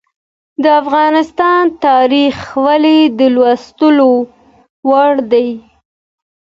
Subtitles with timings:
[0.63, 4.11] د افغانستان تاریخ ولې د لوستلو
[4.89, 5.49] وړ دی؟